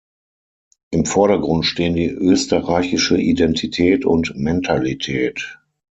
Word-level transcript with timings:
Im 0.89 1.05
Vordergrund 1.05 1.63
stehen 1.63 1.93
die 1.93 2.09
österreichische 2.09 3.17
Identität 3.19 4.03
und 4.03 4.33
Mentalität. 4.35 5.59